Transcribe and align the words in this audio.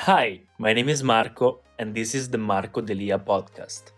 Hi, 0.00 0.40
my 0.58 0.74
name 0.74 0.90
is 0.90 1.02
Marco, 1.02 1.60
and 1.78 1.94
this 1.94 2.14
is 2.14 2.28
the 2.28 2.36
Marco 2.36 2.82
Delia 2.82 3.18
podcast. 3.18 3.92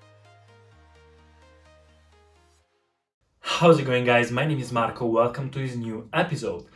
How's 3.41 3.81
it 3.81 3.85
going, 3.85 4.05
guys? 4.05 4.31
My 4.31 4.47
name 4.47 4.61
is 4.61 4.73
Marco. 4.73 5.07
Welcome 5.07 5.51
to 5.51 5.59
this 5.59 5.75
new 5.75 6.09
episode. 6.13 6.67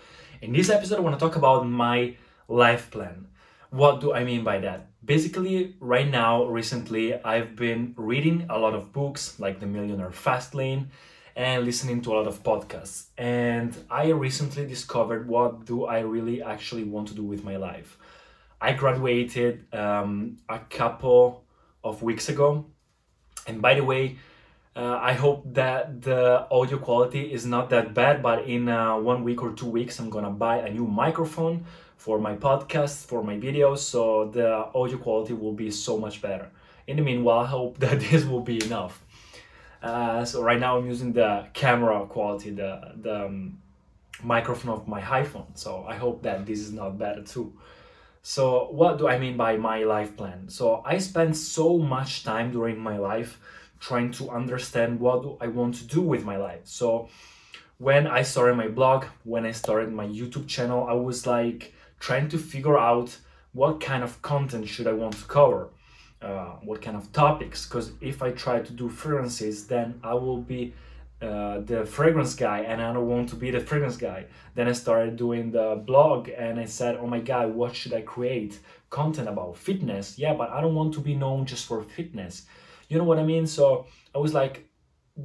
In 0.42 0.52
this 0.52 0.68
episode, 0.68 0.98
I 0.98 1.00
want 1.00 1.18
to 1.18 1.24
talk 1.24 1.36
about 1.36 1.66
my 1.66 2.16
life 2.48 2.90
plan. 2.90 3.28
What 3.70 4.00
do 4.00 4.12
I 4.12 4.24
mean 4.24 4.42
by 4.42 4.58
that? 4.58 4.90
Basically, 5.04 5.76
right 5.78 6.10
now, 6.10 6.44
recently, 6.44 7.14
I've 7.14 7.54
been 7.54 7.94
reading 7.96 8.46
a 8.50 8.58
lot 8.58 8.74
of 8.74 8.92
books 8.92 9.38
like 9.38 9.60
The 9.60 9.66
Millionaire 9.66 10.10
Fast 10.10 10.52
Lane 10.52 10.90
and 11.36 11.64
listening 11.64 12.02
to 12.02 12.12
a 12.12 12.14
lot 12.14 12.26
of 12.26 12.42
podcasts. 12.42 13.06
And 13.16 13.74
I 13.88 14.08
recently 14.08 14.66
discovered 14.66 15.28
what 15.28 15.64
do 15.64 15.84
I 15.84 16.00
really 16.00 16.42
actually 16.42 16.84
want 16.84 17.08
to 17.08 17.14
do 17.14 17.22
with 17.22 17.44
my 17.44 17.56
life. 17.56 17.96
I 18.62 18.74
graduated 18.74 19.66
um, 19.74 20.38
a 20.48 20.60
couple 20.60 21.42
of 21.82 22.00
weeks 22.04 22.28
ago. 22.28 22.64
And 23.48 23.60
by 23.60 23.74
the 23.74 23.82
way, 23.82 24.18
uh, 24.76 24.98
I 25.02 25.14
hope 25.14 25.42
that 25.54 26.00
the 26.00 26.46
audio 26.48 26.78
quality 26.78 27.32
is 27.32 27.44
not 27.44 27.70
that 27.70 27.92
bad, 27.92 28.22
but 28.22 28.44
in 28.44 28.68
uh, 28.68 28.96
one 28.96 29.24
week 29.24 29.42
or 29.42 29.52
two 29.52 29.66
weeks, 29.66 29.98
I'm 29.98 30.10
gonna 30.10 30.30
buy 30.30 30.58
a 30.58 30.70
new 30.72 30.86
microphone 30.86 31.64
for 31.96 32.20
my 32.20 32.36
podcast, 32.36 33.06
for 33.06 33.24
my 33.24 33.36
videos, 33.36 33.78
so 33.78 34.30
the 34.32 34.68
audio 34.72 34.96
quality 34.96 35.34
will 35.34 35.52
be 35.52 35.70
so 35.72 35.98
much 35.98 36.22
better. 36.22 36.48
In 36.86 36.96
the 36.96 37.02
meanwhile, 37.02 37.40
I 37.40 37.46
hope 37.46 37.78
that 37.84 37.98
this 37.98 38.24
will 38.24 38.42
be 38.42 38.64
enough. 38.64 39.04
Uh, 39.82 40.24
so 40.24 40.40
right 40.40 40.60
now 40.60 40.78
I'm 40.78 40.86
using 40.86 41.12
the 41.12 41.48
camera 41.52 42.06
quality, 42.06 42.50
the 42.50 42.92
the 42.94 43.26
um, 43.26 43.58
microphone 44.22 44.72
of 44.72 44.86
my 44.86 45.00
iPhone. 45.00 45.48
So 45.54 45.84
I 45.88 45.96
hope 45.96 46.22
that 46.22 46.46
this 46.46 46.60
is 46.60 46.72
not 46.72 46.96
better 46.96 47.22
too. 47.22 47.52
So 48.22 48.68
what 48.70 48.98
do 48.98 49.08
I 49.08 49.18
mean 49.18 49.36
by 49.36 49.56
my 49.56 49.84
life 49.84 50.16
plan? 50.16 50.48
So 50.48 50.82
I 50.86 50.98
spent 50.98 51.36
so 51.36 51.78
much 51.78 52.24
time 52.24 52.52
during 52.52 52.78
my 52.78 52.98
life 52.98 53.38
trying 53.80 54.12
to 54.12 54.30
understand 54.30 55.00
what 55.00 55.22
do 55.22 55.36
I 55.40 55.48
want 55.48 55.74
to 55.76 55.84
do 55.84 56.00
with 56.00 56.24
my 56.24 56.36
life. 56.36 56.60
So 56.64 57.08
when 57.78 58.06
I 58.06 58.22
started 58.22 58.56
my 58.56 58.68
blog, 58.68 59.06
when 59.24 59.44
I 59.44 59.50
started 59.50 59.92
my 59.92 60.06
YouTube 60.06 60.46
channel, 60.46 60.86
I 60.88 60.94
was 60.94 61.26
like 61.26 61.74
trying 61.98 62.28
to 62.28 62.38
figure 62.38 62.78
out 62.78 63.16
what 63.52 63.80
kind 63.80 64.04
of 64.04 64.22
content 64.22 64.68
should 64.68 64.86
I 64.86 64.92
want 64.92 65.16
to 65.16 65.24
cover 65.24 65.70
uh, 66.22 66.56
what 66.62 66.80
kind 66.80 66.96
of 66.96 67.12
topics 67.12 67.66
because 67.66 67.92
if 68.00 68.22
i 68.22 68.30
try 68.30 68.60
to 68.60 68.72
do 68.72 68.88
fragrances 68.88 69.66
then 69.66 69.98
i 70.04 70.14
will 70.14 70.40
be 70.40 70.72
uh, 71.22 71.60
the 71.60 71.86
fragrance 71.86 72.34
guy 72.34 72.60
and 72.60 72.82
i 72.82 72.92
don't 72.92 73.06
want 73.06 73.28
to 73.28 73.36
be 73.36 73.50
the 73.50 73.60
fragrance 73.60 73.96
guy. 73.96 74.24
Then 74.56 74.66
i 74.66 74.72
started 74.72 75.16
doing 75.16 75.52
the 75.52 75.80
blog 75.86 76.28
and 76.28 76.58
i 76.58 76.64
said 76.64 76.96
oh 76.96 77.06
my 77.06 77.20
god 77.20 77.54
what 77.54 77.76
should 77.76 77.94
i 77.94 78.02
create 78.02 78.58
content 78.90 79.28
about? 79.28 79.56
Fitness? 79.56 80.18
Yeah 80.18 80.34
but 80.34 80.50
i 80.50 80.60
don't 80.60 80.74
want 80.74 80.92
to 80.94 81.00
be 81.00 81.14
known 81.14 81.46
just 81.46 81.66
for 81.66 81.82
fitness. 81.82 82.46
You 82.88 82.98
know 82.98 83.04
what 83.04 83.20
i 83.20 83.22
mean? 83.22 83.46
So 83.46 83.86
i 84.14 84.18
was 84.18 84.34
like 84.34 84.68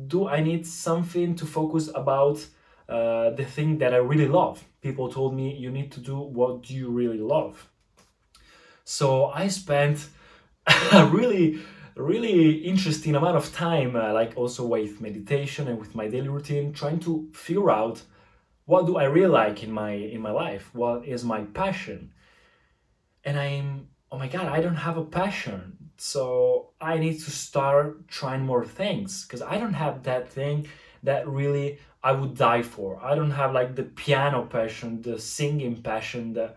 do 0.07 0.27
i 0.27 0.39
need 0.39 0.67
something 0.67 1.33
to 1.35 1.45
focus 1.45 1.89
about 1.95 2.45
uh, 2.89 3.31
the 3.31 3.45
thing 3.45 3.79
that 3.79 3.93
i 3.93 3.97
really 3.97 4.27
love? 4.27 4.63
People 4.81 5.11
told 5.11 5.33
me 5.33 5.55
you 5.55 5.71
need 5.71 5.91
to 5.93 5.99
do 5.99 6.17
what 6.19 6.69
you 6.69 6.89
really 6.89 7.23
love. 7.35 7.67
So 8.83 9.25
i 9.25 9.47
spent 9.47 10.07
a 10.91 11.05
really 11.07 11.59
really 12.03 12.51
interesting 12.63 13.15
amount 13.15 13.37
of 13.37 13.51
time 13.53 13.95
uh, 13.95 14.13
like 14.13 14.33
also 14.35 14.65
with 14.65 15.01
meditation 15.01 15.67
and 15.67 15.79
with 15.79 15.95
my 15.95 16.07
daily 16.07 16.27
routine 16.27 16.73
trying 16.73 16.99
to 16.99 17.29
figure 17.33 17.71
out 17.71 18.01
what 18.65 18.85
do 18.85 18.97
i 18.97 19.03
really 19.05 19.27
like 19.27 19.63
in 19.63 19.71
my 19.71 19.91
in 19.91 20.21
my 20.21 20.31
life? 20.31 20.69
What 20.73 21.05
is 21.05 21.23
my 21.23 21.41
passion? 21.61 22.11
And 23.23 23.39
i'm 23.39 23.87
oh 24.11 24.17
my 24.17 24.27
god 24.27 24.47
i 24.47 24.61
don't 24.61 24.75
have 24.87 24.97
a 24.97 25.05
passion. 25.05 25.77
So 25.97 26.69
i 26.79 26.97
need 26.97 27.19
to 27.21 27.31
start 27.31 28.07
trying 28.07 28.43
more 28.45 28.65
things 28.65 29.23
because 29.23 29.41
i 29.41 29.57
don't 29.57 29.73
have 29.73 30.03
that 30.03 30.29
thing 30.29 30.67
that 31.03 31.27
really 31.27 31.79
i 32.03 32.11
would 32.11 32.35
die 32.35 32.63
for. 32.63 32.99
I 33.03 33.15
don't 33.15 33.31
have 33.41 33.53
like 33.53 33.75
the 33.75 33.83
piano 33.83 34.43
passion 34.43 35.01
the 35.01 35.17
singing 35.19 35.81
passion 35.81 36.33
the 36.33 36.53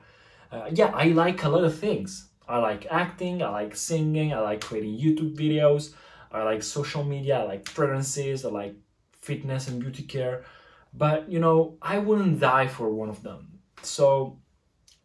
uh, 0.52 0.68
yeah 0.72 0.90
i 0.94 1.06
like 1.24 1.44
a 1.44 1.48
lot 1.48 1.64
of 1.64 1.78
things 1.78 2.29
I 2.50 2.58
like 2.58 2.86
acting, 2.90 3.42
I 3.42 3.48
like 3.50 3.76
singing, 3.76 4.34
I 4.34 4.40
like 4.40 4.60
creating 4.60 4.98
YouTube 4.98 5.36
videos, 5.36 5.94
I 6.32 6.42
like 6.42 6.62
social 6.64 7.04
media, 7.04 7.38
I 7.38 7.44
like 7.44 7.68
fragrances, 7.68 8.44
I 8.44 8.50
like 8.50 8.74
fitness 9.20 9.68
and 9.68 9.80
beauty 9.80 10.02
care. 10.02 10.44
But 10.92 11.30
you 11.30 11.38
know, 11.38 11.78
I 11.80 11.98
wouldn't 11.98 12.40
die 12.40 12.66
for 12.66 12.90
one 12.90 13.08
of 13.08 13.22
them. 13.22 13.60
So 13.82 14.40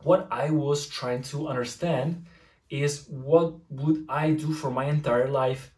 what 0.02 0.28
I 0.32 0.50
was 0.50 0.88
trying 0.88 1.22
to 1.34 1.48
understand 1.48 2.26
is 2.72 3.08
what 3.10 3.54
would 3.70 4.06
I 4.10 4.32
do 4.32 4.52
for 4.52 4.72
my 4.72 4.86
entire 4.86 5.28
life 5.28 5.72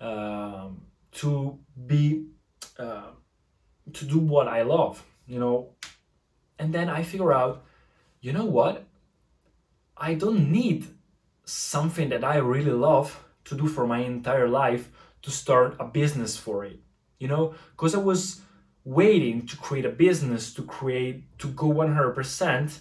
um, 0.00 0.82
to 1.12 1.58
be 1.86 2.26
uh, 2.80 3.10
to 3.92 4.04
do 4.04 4.18
what 4.18 4.48
I 4.48 4.62
love, 4.62 5.04
you 5.28 5.38
know. 5.38 5.70
And 6.58 6.74
then 6.74 6.88
I 6.88 7.04
figure 7.04 7.32
out, 7.32 7.64
you 8.20 8.32
know 8.32 8.44
what? 8.44 8.84
I 9.96 10.14
don't 10.14 10.50
need 10.50 10.86
something 11.44 12.08
that 12.10 12.24
I 12.24 12.36
really 12.36 12.70
love 12.72 13.24
to 13.44 13.56
do 13.56 13.66
for 13.66 13.86
my 13.86 13.98
entire 13.98 14.48
life 14.48 14.90
to 15.22 15.30
start 15.30 15.76
a 15.78 15.84
business 15.84 16.36
for 16.36 16.64
it. 16.64 16.80
You 17.18 17.28
know, 17.28 17.54
because 17.72 17.94
I 17.94 17.98
was 17.98 18.40
waiting 18.84 19.46
to 19.46 19.56
create 19.56 19.84
a 19.84 19.90
business 19.90 20.52
to 20.54 20.62
create 20.62 21.38
to 21.38 21.48
go 21.48 21.66
100% 21.66 22.78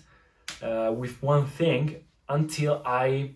uh, 0.62 0.92
with 0.92 1.22
one 1.22 1.46
thing 1.46 2.04
until 2.28 2.82
I 2.86 3.36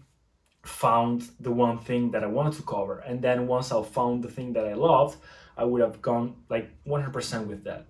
found 0.64 1.30
the 1.40 1.52
one 1.52 1.78
thing 1.78 2.12
that 2.12 2.24
I 2.24 2.28
wanted 2.28 2.54
to 2.54 2.64
cover. 2.64 3.00
And 3.00 3.22
then 3.22 3.48
once 3.48 3.72
I 3.72 3.82
found 3.84 4.24
the 4.24 4.32
thing 4.32 4.54
that 4.54 4.66
I 4.66 4.74
loved, 4.74 5.18
I 5.58 5.64
would 5.64 5.82
have 5.82 6.02
gone 6.02 6.36
like 6.50 6.72
100% 6.86 7.48
with 7.48 7.64
that. 7.66 7.86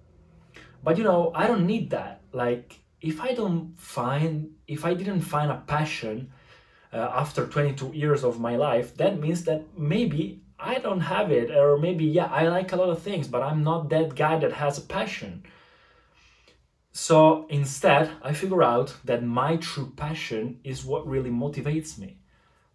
But 0.83 0.97
you 0.97 1.03
know, 1.03 1.31
I 1.33 1.47
don't 1.47 1.65
need 1.65 1.89
that. 1.91 2.21
Like, 2.31 2.79
if 3.01 3.21
I 3.21 3.33
don't 3.33 3.79
find, 3.79 4.51
if 4.67 4.85
I 4.85 4.93
didn't 4.93 5.21
find 5.21 5.51
a 5.51 5.63
passion 5.65 6.31
Uh, 6.95 7.11
after 7.13 7.45
22 7.45 7.91
years 7.93 8.23
of 8.23 8.39
my 8.39 8.55
life, 8.55 8.95
that 8.95 9.19
means 9.19 9.43
that 9.43 9.61
maybe 9.77 10.41
I 10.57 10.79
don't 10.79 11.01
have 11.01 11.29
it, 11.29 11.51
or 11.51 11.77
maybe, 11.77 12.05
yeah, 12.05 12.27
I 12.31 12.47
like 12.47 12.71
a 12.71 12.77
lot 12.77 12.89
of 12.89 13.01
things, 13.01 13.27
but 13.27 13.43
I'm 13.43 13.63
not 13.65 13.89
that 13.89 14.15
guy 14.15 14.39
that 14.39 14.53
has 14.53 14.77
a 14.77 14.81
passion. 14.81 15.43
So 16.93 17.47
instead, 17.49 18.09
I 18.23 18.31
figure 18.31 18.63
out 18.63 18.95
that 19.03 19.21
my 19.21 19.57
true 19.57 19.91
passion 19.97 20.61
is 20.63 20.85
what 20.85 21.05
really 21.05 21.29
motivates 21.29 21.97
me. 21.97 22.19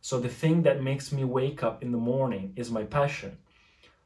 So 0.03 0.21
the 0.21 0.29
thing 0.29 0.65
that 0.65 0.83
makes 0.83 1.13
me 1.13 1.25
wake 1.25 1.63
up 1.63 1.83
in 1.83 1.91
the 1.91 2.05
morning 2.13 2.53
is 2.57 2.71
my 2.71 2.85
passion. 2.85 3.39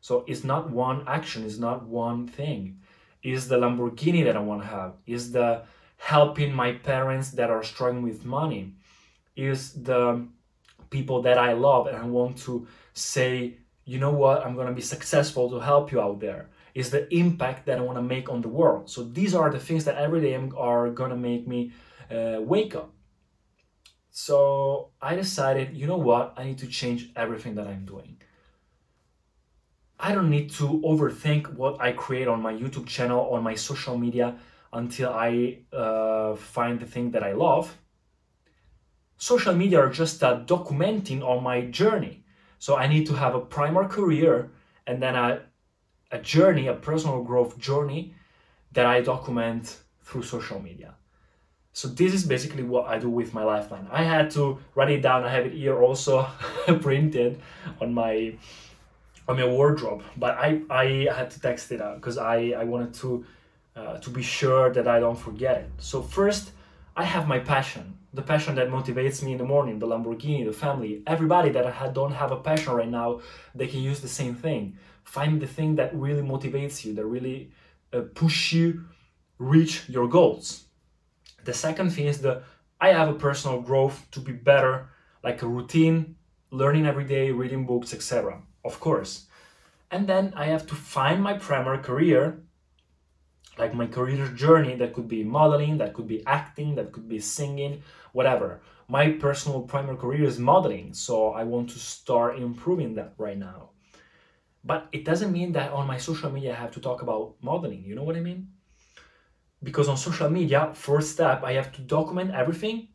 So 0.00 0.24
it's 0.28 0.44
not 0.44 0.70
one 0.70 1.02
action, 1.08 1.44
it's 1.44 1.58
not 1.58 1.88
one 1.88 2.28
thing. 2.28 2.78
Is 3.24 3.48
the 3.48 3.58
Lamborghini 3.58 4.22
that 4.26 4.36
I 4.36 4.40
want 4.40 4.62
to 4.62 4.68
have? 4.68 4.92
Is 5.08 5.32
the 5.32 5.62
helping 5.96 6.54
my 6.54 6.72
parents 6.72 7.30
that 7.30 7.50
are 7.50 7.64
struggling 7.64 8.04
with 8.04 8.24
money? 8.24 8.74
Is 9.36 9.72
the 9.72 10.26
people 10.90 11.22
that 11.22 11.38
I 11.38 11.52
love 11.52 11.86
and 11.86 11.96
I 11.96 12.04
want 12.04 12.38
to 12.46 12.66
say, 12.92 13.58
you 13.84 13.98
know 13.98 14.12
what, 14.12 14.44
I'm 14.44 14.54
going 14.54 14.68
to 14.68 14.72
be 14.72 14.82
successful 14.82 15.50
to 15.50 15.58
help 15.58 15.92
you 15.92 16.00
out 16.00 16.20
there. 16.20 16.50
Is 16.74 16.90
the 16.90 17.12
impact 17.14 17.66
that 17.66 17.78
I 17.78 17.82
want 17.82 17.98
to 17.98 18.02
make 18.02 18.28
on 18.28 18.40
the 18.40 18.48
world. 18.48 18.90
So 18.90 19.04
these 19.04 19.32
are 19.34 19.48
the 19.48 19.60
things 19.60 19.84
that 19.84 19.96
every 19.96 20.20
day 20.20 20.34
are 20.56 20.90
going 20.90 21.10
to 21.10 21.16
make 21.16 21.46
me 21.46 21.72
uh, 22.10 22.40
wake 22.40 22.74
up. 22.74 22.90
So 24.10 24.90
I 25.00 25.14
decided, 25.14 25.76
you 25.76 25.86
know 25.86 25.96
what, 25.96 26.34
I 26.36 26.44
need 26.44 26.58
to 26.58 26.66
change 26.66 27.10
everything 27.14 27.54
that 27.56 27.66
I'm 27.66 27.84
doing. 27.84 28.16
I 29.98 30.14
don't 30.14 30.30
need 30.30 30.50
to 30.52 30.66
overthink 30.84 31.54
what 31.54 31.80
I 31.80 31.92
create 31.92 32.28
on 32.28 32.42
my 32.42 32.52
YouTube 32.52 32.86
channel, 32.86 33.20
on 33.32 33.42
my 33.42 33.54
social 33.54 33.96
media 33.96 34.36
until 34.72 35.10
I 35.10 35.58
uh, 35.72 36.34
find 36.34 36.80
the 36.80 36.86
thing 36.86 37.12
that 37.12 37.22
I 37.22 37.32
love 37.32 37.76
social 39.16 39.54
media 39.54 39.80
are 39.80 39.90
just 39.90 40.22
uh, 40.22 40.40
documenting 40.40 41.22
on 41.22 41.42
my 41.42 41.62
journey. 41.62 42.24
So 42.58 42.76
I 42.76 42.86
need 42.86 43.06
to 43.06 43.14
have 43.14 43.34
a 43.34 43.40
primary 43.40 43.88
career 43.88 44.50
and 44.86 45.02
then 45.02 45.14
a, 45.14 45.42
a 46.10 46.18
journey, 46.18 46.66
a 46.66 46.74
personal 46.74 47.22
growth 47.22 47.58
journey 47.58 48.14
that 48.72 48.86
I 48.86 49.00
document 49.00 49.78
through 50.02 50.22
social 50.22 50.60
media. 50.60 50.94
So 51.72 51.88
this 51.88 52.14
is 52.14 52.24
basically 52.24 52.62
what 52.62 52.86
I 52.86 52.98
do 52.98 53.10
with 53.10 53.34
my 53.34 53.42
lifeline. 53.42 53.88
I 53.90 54.04
had 54.04 54.30
to 54.32 54.58
write 54.76 54.90
it 54.90 55.02
down. 55.02 55.24
I 55.24 55.30
have 55.30 55.46
it 55.46 55.54
here 55.54 55.82
also 55.82 56.22
printed 56.80 57.40
on 57.80 57.92
my 57.92 58.36
on 59.26 59.36
my 59.36 59.46
wardrobe, 59.46 60.02
but 60.18 60.36
I, 60.36 60.60
I 60.68 61.08
had 61.10 61.30
to 61.30 61.40
text 61.40 61.72
it 61.72 61.80
out 61.80 61.96
because 61.96 62.18
I, 62.18 62.52
I 62.58 62.64
wanted 62.64 62.92
to 62.94 63.24
uh, 63.74 63.98
to 63.98 64.10
be 64.10 64.22
sure 64.22 64.72
that 64.72 64.86
I 64.86 65.00
don't 65.00 65.18
forget 65.18 65.56
it. 65.56 65.70
So 65.78 66.02
first, 66.02 66.52
I 66.96 67.04
have 67.04 67.26
my 67.26 67.40
passion 67.40 67.98
the 68.14 68.22
passion 68.22 68.54
that 68.54 68.68
motivates 68.68 69.22
me 69.22 69.32
in 69.32 69.38
the 69.38 69.44
morning, 69.44 69.80
the 69.80 69.86
Lamborghini, 69.86 70.44
the 70.46 70.52
family, 70.52 71.02
everybody 71.06 71.50
that 71.50 71.92
don't 71.92 72.12
have 72.12 72.30
a 72.30 72.36
passion 72.36 72.72
right 72.72 72.88
now, 72.88 73.20
they 73.54 73.66
can 73.66 73.80
use 73.80 74.00
the 74.00 74.08
same 74.08 74.36
thing. 74.36 74.78
Find 75.02 75.40
the 75.40 75.48
thing 75.48 75.74
that 75.76 75.94
really 75.94 76.22
motivates 76.22 76.84
you, 76.84 76.94
that 76.94 77.04
really 77.04 77.50
uh, 77.92 78.02
push 78.14 78.52
you 78.52 78.84
reach 79.38 79.88
your 79.88 80.08
goals. 80.08 80.64
The 81.44 81.52
second 81.52 81.90
thing 81.90 82.06
is 82.06 82.20
the 82.20 82.42
I 82.80 82.88
have 82.92 83.08
a 83.08 83.14
personal 83.14 83.60
growth 83.60 84.06
to 84.12 84.20
be 84.20 84.32
better 84.32 84.90
like 85.24 85.42
a 85.42 85.48
routine, 85.48 86.14
learning 86.50 86.86
every 86.86 87.04
day, 87.04 87.32
reading 87.32 87.66
books, 87.66 87.92
etc. 87.92 88.40
Of 88.64 88.78
course. 88.78 89.26
And 89.90 90.06
then 90.06 90.32
I 90.36 90.46
have 90.46 90.66
to 90.68 90.74
find 90.74 91.20
my 91.22 91.34
primary 91.34 91.78
career, 91.78 92.38
like 93.58 93.74
my 93.74 93.86
career 93.86 94.26
journey 94.28 94.74
that 94.76 94.92
could 94.92 95.08
be 95.08 95.22
modeling, 95.22 95.78
that 95.78 95.94
could 95.94 96.08
be 96.08 96.24
acting, 96.26 96.74
that 96.74 96.92
could 96.92 97.08
be 97.08 97.20
singing, 97.20 97.82
whatever. 98.12 98.60
My 98.88 99.10
personal 99.12 99.62
primary 99.62 99.96
career 99.96 100.24
is 100.24 100.38
modeling, 100.38 100.92
so 100.92 101.30
I 101.30 101.44
want 101.44 101.70
to 101.70 101.78
start 101.78 102.38
improving 102.38 102.94
that 102.94 103.14
right 103.16 103.38
now. 103.38 103.70
But 104.64 104.88
it 104.92 105.04
doesn't 105.04 105.32
mean 105.32 105.52
that 105.52 105.72
on 105.72 105.86
my 105.86 105.98
social 105.98 106.30
media 106.30 106.52
I 106.52 106.56
have 106.56 106.72
to 106.72 106.80
talk 106.80 107.02
about 107.02 107.34
modeling, 107.42 107.84
you 107.84 107.94
know 107.94 108.02
what 108.02 108.16
I 108.16 108.20
mean? 108.20 108.48
Because 109.62 109.88
on 109.88 109.96
social 109.96 110.28
media, 110.28 110.72
first 110.74 111.12
step, 111.12 111.42
I 111.42 111.52
have 111.52 111.72
to 111.72 111.80
document 111.80 112.32
everything 112.32 112.88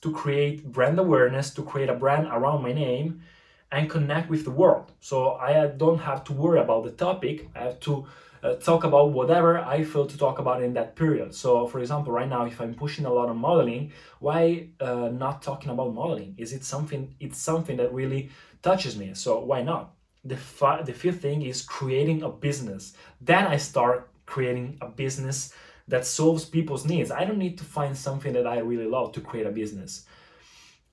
to 0.00 0.12
create 0.12 0.64
brand 0.64 0.98
awareness, 0.98 1.52
to 1.54 1.62
create 1.62 1.88
a 1.88 1.94
brand 1.94 2.28
around 2.28 2.62
my 2.62 2.72
name 2.72 3.22
and 3.70 3.90
connect 3.90 4.30
with 4.30 4.44
the 4.44 4.50
world. 4.50 4.92
So 5.00 5.32
I 5.34 5.66
don't 5.66 5.98
have 5.98 6.24
to 6.24 6.32
worry 6.32 6.60
about 6.60 6.84
the 6.84 6.90
topic. 6.90 7.48
I 7.54 7.60
have 7.60 7.80
to 7.80 8.06
uh, 8.42 8.54
talk 8.54 8.84
about 8.84 9.10
whatever 9.12 9.58
I 9.58 9.82
feel 9.84 10.06
to 10.06 10.16
talk 10.16 10.38
about 10.38 10.62
in 10.62 10.72
that 10.74 10.96
period. 10.96 11.34
So, 11.34 11.66
for 11.66 11.80
example, 11.80 12.12
right 12.12 12.28
now, 12.28 12.44
if 12.46 12.60
I'm 12.60 12.74
pushing 12.74 13.04
a 13.04 13.12
lot 13.12 13.28
on 13.28 13.38
modeling, 13.38 13.92
why 14.20 14.68
uh, 14.80 15.08
not 15.08 15.42
talking 15.42 15.70
about 15.70 15.92
modeling? 15.92 16.34
Is 16.38 16.52
it 16.52 16.64
something? 16.64 17.14
It's 17.20 17.38
something 17.38 17.76
that 17.78 17.92
really 17.92 18.30
touches 18.62 18.96
me. 18.96 19.12
So 19.14 19.40
why 19.40 19.62
not? 19.62 19.94
The 20.24 20.36
fi- 20.36 20.82
the 20.82 20.92
fifth 20.92 21.20
thing 21.22 21.42
is 21.42 21.62
creating 21.62 22.22
a 22.22 22.28
business. 22.28 22.94
Then 23.20 23.46
I 23.46 23.56
start 23.56 24.10
creating 24.26 24.78
a 24.80 24.88
business 24.88 25.52
that 25.88 26.04
solves 26.04 26.44
people's 26.44 26.84
needs. 26.84 27.10
I 27.10 27.24
don't 27.24 27.38
need 27.38 27.58
to 27.58 27.64
find 27.64 27.96
something 27.96 28.32
that 28.34 28.46
I 28.46 28.58
really 28.58 28.86
love 28.86 29.12
to 29.12 29.20
create 29.20 29.46
a 29.46 29.50
business. 29.50 30.04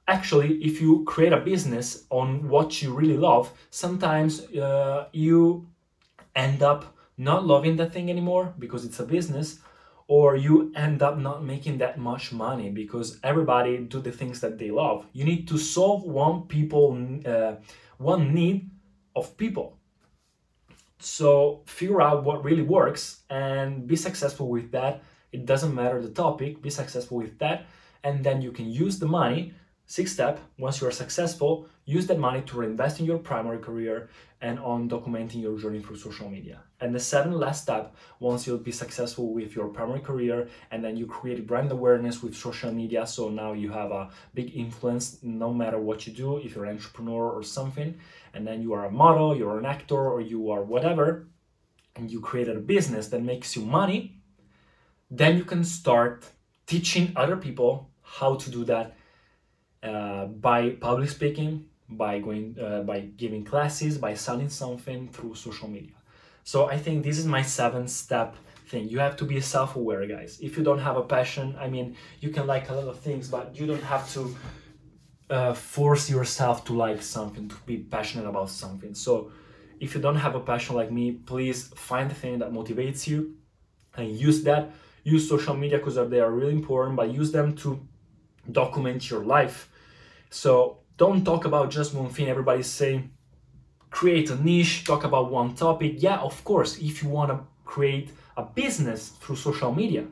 Actually, 0.07 0.63
if 0.63 0.81
you 0.81 1.03
create 1.05 1.33
a 1.33 1.39
business 1.39 2.05
on 2.09 2.47
what 2.47 2.81
you 2.81 2.93
really 2.93 3.17
love, 3.17 3.51
sometimes 3.71 4.45
uh, 4.55 5.07
you 5.11 5.67
end 6.35 6.61
up 6.61 6.95
not 7.17 7.45
loving 7.45 7.75
that 7.77 7.93
thing 7.93 8.09
anymore 8.09 8.53
because 8.59 8.85
it's 8.85 8.99
a 8.99 9.05
business 9.05 9.59
or 10.07 10.35
you 10.35 10.71
end 10.75 11.01
up 11.01 11.17
not 11.17 11.43
making 11.43 11.79
that 11.79 11.97
much 11.97 12.31
money 12.31 12.69
because 12.69 13.19
everybody 13.23 13.77
do 13.77 13.99
the 13.99 14.11
things 14.11 14.41
that 14.41 14.59
they 14.59 14.69
love 14.69 15.05
you 15.13 15.23
need 15.23 15.47
to 15.47 15.57
solve 15.57 16.03
one 16.03 16.41
people 16.41 16.85
uh, 17.25 17.53
one 17.97 18.33
need 18.33 18.69
of 19.15 19.35
people 19.37 19.79
so 20.99 21.61
figure 21.65 22.01
out 22.01 22.23
what 22.23 22.43
really 22.43 22.61
works 22.61 23.21
and 23.29 23.87
be 23.87 23.95
successful 23.95 24.49
with 24.49 24.71
that. 24.71 25.03
It 25.31 25.45
doesn't 25.45 25.75
matter 25.75 26.01
the 26.01 26.09
topic, 26.09 26.61
be 26.61 26.69
successful 26.69 27.17
with 27.17 27.37
that. 27.39 27.67
And 28.03 28.23
then 28.23 28.41
you 28.41 28.51
can 28.51 28.69
use 28.69 28.97
the 28.97 29.05
money. 29.05 29.53
Sixth 29.87 30.15
step, 30.15 30.39
once 30.57 30.81
you 30.81 30.87
are 30.87 30.91
successful, 30.91 31.67
use 31.85 32.07
that 32.07 32.17
money 32.17 32.41
to 32.41 32.57
reinvest 32.57 32.99
in 32.99 33.05
your 33.05 33.19
primary 33.19 33.59
career 33.59 34.09
and 34.41 34.57
on 34.59 34.89
documenting 34.89 35.43
your 35.43 35.59
journey 35.59 35.79
through 35.79 35.97
social 35.97 36.27
media. 36.27 36.61
And 36.79 36.93
the 36.93 36.99
seventh 36.99 37.35
last 37.35 37.61
step, 37.61 37.95
once 38.19 38.47
you'll 38.47 38.57
be 38.57 38.71
successful 38.71 39.31
with 39.31 39.55
your 39.55 39.67
primary 39.67 39.99
career 39.99 40.49
and 40.71 40.83
then 40.83 40.97
you 40.97 41.05
create 41.05 41.45
brand 41.45 41.71
awareness 41.71 42.23
with 42.23 42.35
social 42.35 42.71
media. 42.71 43.05
So 43.05 43.29
now 43.29 43.53
you 43.53 43.69
have 43.69 43.91
a 43.91 44.09
big 44.33 44.55
influence 44.57 45.19
no 45.21 45.53
matter 45.53 45.77
what 45.79 46.07
you 46.07 46.13
do, 46.13 46.37
if 46.37 46.55
you're 46.55 46.65
an 46.65 46.75
entrepreneur 46.77 47.29
or 47.29 47.43
something, 47.43 47.99
and 48.33 48.45
then 48.45 48.63
you 48.63 48.73
are 48.73 48.85
a 48.85 48.91
model, 48.91 49.37
you're 49.37 49.59
an 49.59 49.67
actor, 49.67 50.09
or 50.09 50.19
you 50.19 50.49
are 50.49 50.63
whatever, 50.63 51.27
and 51.95 52.09
you 52.09 52.19
created 52.21 52.57
a 52.57 52.59
business 52.59 53.09
that 53.09 53.21
makes 53.21 53.55
you 53.55 53.63
money, 53.63 54.17
then 55.11 55.37
you 55.37 55.45
can 55.45 55.63
start 55.63 56.25
teaching 56.65 57.13
other 57.15 57.37
people 57.37 57.91
how 58.01 58.35
to 58.35 58.49
do 58.49 58.65
that 58.65 58.95
uh, 59.85 60.25
by 60.25 60.71
public 60.71 61.09
speaking, 61.09 61.65
by 61.89 62.19
going 62.19 62.57
uh, 62.59 62.81
by 62.81 63.01
giving 63.01 63.43
classes 63.43 63.97
by 63.97 64.13
selling 64.13 64.49
something 64.49 65.07
through 65.09 65.35
social 65.35 65.67
media. 65.67 65.95
So 66.43 66.67
i 66.69 66.77
think 66.77 67.03
this 67.03 67.17
is 67.17 67.25
my 67.25 67.41
seven 67.41 67.87
step 67.87 68.35
thing. 68.67 68.89
You 68.89 68.99
have 68.99 69.15
to 69.17 69.25
be 69.25 69.39
self-aware 69.39 70.07
guys. 70.07 70.39
If 70.41 70.57
you 70.57 70.63
don't 70.63 70.79
have 70.79 70.97
a 70.97 71.03
passion 71.03 71.55
i 71.59 71.67
mean 71.67 71.95
you 72.19 72.29
can 72.29 72.47
like 72.47 72.69
a 72.69 72.73
lot 72.73 72.87
of 72.87 72.99
things 72.99 73.27
but 73.27 73.55
you 73.57 73.67
don't 73.67 73.83
have 73.83 74.11
to 74.13 74.35
uh, 75.29 75.53
force 75.53 76.09
yourself 76.09 76.65
to 76.65 76.73
like 76.73 77.01
something 77.01 77.47
to 77.49 77.55
be 77.65 77.77
passionate 77.77 78.27
about 78.27 78.49
something. 78.49 78.93
So 78.93 79.31
if 79.79 79.93
you 79.93 80.01
don't 80.01 80.15
have 80.25 80.35
a 80.35 80.39
passion 80.39 80.75
like 80.75 80.91
me 80.91 81.11
please 81.11 81.67
find 81.75 82.09
the 82.09 82.15
thing 82.15 82.39
that 82.39 82.51
motivates 82.51 83.07
you 83.07 83.35
and 83.95 84.09
use 84.09 84.43
that. 84.43 84.71
Use 85.03 85.29
social 85.29 85.55
media 85.55 85.77
because 85.77 85.95
they 86.09 86.19
are 86.19 86.31
really 86.31 86.53
important 86.53 86.95
but 86.95 87.11
use 87.11 87.31
them 87.31 87.55
to 87.57 87.79
document 88.51 89.09
your 89.11 89.23
life 89.23 89.69
so 90.35 90.79
don't 90.97 91.23
talk 91.23 91.45
about 91.45 91.69
just 91.69 91.93
one 91.93 92.09
thing. 92.09 92.27
Everybody's 92.27 92.67
saying 92.67 93.09
create 93.89 94.29
a 94.29 94.35
niche, 94.35 94.83
talk 94.83 95.05
about 95.05 95.31
one 95.31 95.55
topic. 95.55 95.93
Yeah, 95.99 96.17
of 96.17 96.43
course, 96.43 96.77
if 96.77 97.01
you 97.01 97.07
want 97.07 97.31
to 97.31 97.39
create 97.63 98.09
a 98.35 98.43
business 98.43 99.09
through 99.21 99.37
social 99.37 99.73
media. 99.73 100.03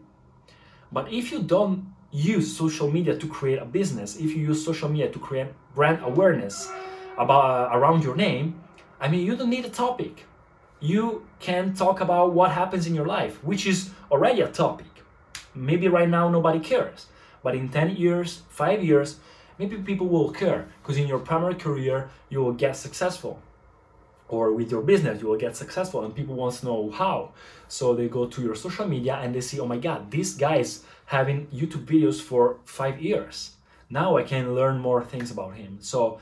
But 0.94 1.12
if 1.12 1.30
you 1.34 1.42
don't 1.42 1.94
use 2.14 2.56
social 2.56 2.90
media 2.90 3.18
to 3.18 3.28
create 3.28 3.60
a 3.60 3.66
business, 3.66 4.16
if 4.16 4.34
you 4.34 4.48
use 4.48 4.64
social 4.64 4.88
media 4.88 5.10
to 5.10 5.20
create 5.20 5.48
brand 5.76 6.00
awareness 6.02 6.72
about 7.18 7.44
uh, 7.74 7.78
around 7.78 8.02
your 8.02 8.16
name, 8.16 8.62
I 9.02 9.10
mean, 9.10 9.26
you 9.26 9.36
don't 9.36 9.50
need 9.50 9.66
a 9.66 9.76
topic. 9.86 10.24
You 10.80 11.28
can 11.40 11.74
talk 11.74 12.00
about 12.00 12.32
what 12.32 12.52
happens 12.52 12.88
in 12.88 12.96
your 12.96 13.08
life, 13.08 13.44
which 13.44 13.68
is 13.68 13.90
already 14.10 14.40
a 14.40 14.48
topic. 14.48 14.94
Maybe 15.54 15.90
right 15.90 16.08
now 16.08 16.30
nobody 16.30 16.62
cares, 16.62 17.08
but 17.44 17.56
in 17.56 17.68
10 17.68 17.98
years, 17.98 18.44
5 18.48 18.82
years, 18.82 19.20
maybe 19.60 19.78
people 19.78 20.08
will 20.08 20.32
care 20.32 20.68
because 20.82 20.98
in 20.98 21.08
your 21.08 21.20
primary 21.20 21.56
career 21.56 22.10
you 22.30 22.40
will 22.40 22.54
get 22.54 22.76
successful. 22.76 23.42
Or 24.30 24.52
with 24.52 24.72
your 24.72 24.82
business 24.82 25.22
you 25.22 25.28
will 25.28 25.38
get 25.38 25.56
successful 25.56 26.04
and 26.04 26.16
people 26.16 26.36
want 26.36 26.56
to 26.56 26.66
know 26.66 26.92
how. 26.92 27.32
So 27.68 27.94
they 27.94 28.08
go 28.08 28.26
to 28.26 28.42
your 28.42 28.56
social 28.56 28.88
media 28.88 29.16
and 29.16 29.34
they 29.34 29.42
see 29.42 29.60
oh 29.60 29.66
my 29.66 29.78
god 29.78 30.12
this 30.12 30.34
guy 30.34 30.58
is 30.58 30.84
having 31.06 31.48
youtube 31.48 31.86
videos 31.86 32.22
for 32.22 32.58
five 32.66 33.02
years. 33.02 33.52
Now 33.90 34.18
i 34.18 34.24
can 34.24 34.56
learn 34.56 34.80
more 34.80 35.04
things 35.04 35.32
about 35.32 35.56
him. 35.56 35.78
So 35.82 36.20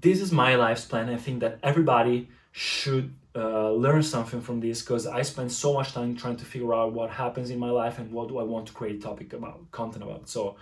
this 0.00 0.20
is 0.20 0.32
my 0.32 0.54
life's 0.54 0.84
plan. 0.84 1.08
I 1.10 1.16
think 1.16 1.40
that 1.40 1.58
everybody 1.62 2.28
should 2.52 3.14
uh, 3.34 3.70
learn 3.70 4.02
something 4.02 4.40
from 4.40 4.58
this 4.58 4.82
because 4.82 5.06
i 5.06 5.22
spend 5.22 5.52
so 5.52 5.72
much 5.72 5.92
time 5.92 6.16
trying 6.16 6.36
to 6.36 6.44
figure 6.44 6.74
out 6.74 6.92
what 6.92 7.10
happens 7.10 7.48
in 7.50 7.60
my 7.60 7.70
life 7.70 8.00
and 8.00 8.10
what 8.10 8.26
do 8.28 8.38
i 8.38 8.42
want 8.42 8.66
to 8.66 8.72
create 8.72 9.00
topic 9.00 9.32
about 9.32 9.70
content 9.70 10.02
about. 10.02 10.28
So 10.28 10.56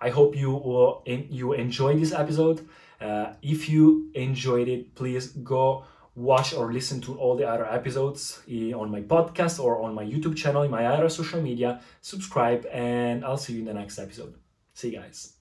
I 0.00 0.10
hope 0.10 0.36
you 0.36 0.50
will 0.50 1.02
you 1.06 1.52
enjoyed 1.52 2.00
this 2.00 2.12
episode. 2.12 2.66
Uh, 3.00 3.32
if 3.42 3.68
you 3.68 4.10
enjoyed 4.14 4.68
it, 4.68 4.94
please 4.94 5.28
go 5.28 5.84
watch 6.14 6.52
or 6.52 6.72
listen 6.72 7.00
to 7.00 7.18
all 7.18 7.36
the 7.36 7.48
other 7.48 7.66
episodes 7.66 8.42
on 8.74 8.90
my 8.90 9.00
podcast 9.00 9.62
or 9.62 9.82
on 9.82 9.94
my 9.94 10.04
YouTube 10.04 10.36
channel, 10.36 10.62
in 10.62 10.70
my 10.70 10.86
other 10.86 11.08
social 11.08 11.40
media. 11.40 11.80
Subscribe, 12.00 12.66
and 12.72 13.24
I'll 13.24 13.38
see 13.38 13.54
you 13.54 13.60
in 13.60 13.66
the 13.66 13.74
next 13.74 13.98
episode. 13.98 14.34
See 14.74 14.90
you 14.90 14.98
guys. 14.98 15.34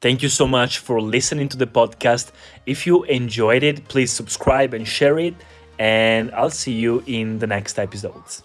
Thank 0.00 0.22
you 0.22 0.28
so 0.28 0.46
much 0.46 0.78
for 0.78 1.00
listening 1.00 1.48
to 1.48 1.56
the 1.56 1.66
podcast. 1.66 2.30
If 2.66 2.86
you 2.86 3.04
enjoyed 3.04 3.62
it, 3.62 3.88
please 3.88 4.12
subscribe 4.12 4.74
and 4.74 4.86
share 4.86 5.18
it, 5.18 5.34
and 5.78 6.30
I'll 6.32 6.50
see 6.50 6.72
you 6.72 7.02
in 7.06 7.38
the 7.38 7.46
next 7.46 7.78
episodes. 7.78 8.42